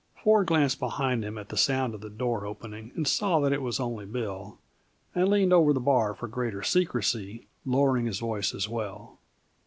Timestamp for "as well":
8.55-9.19